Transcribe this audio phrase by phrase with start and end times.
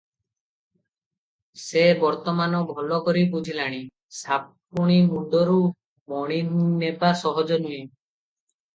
[1.63, 3.83] ସେ ବର୍ତ୍ତମାନ ଭଲ କରି ବୁଝିଲାଣି,
[4.23, 5.61] ସାପୁଣୀ ମୁଣ୍ତରୁ
[6.17, 7.83] ମଣି ନେବା ସହଜ ନୁହେଁ।